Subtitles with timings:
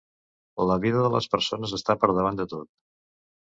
[0.69, 2.73] La vida de les persones està per davant de tot.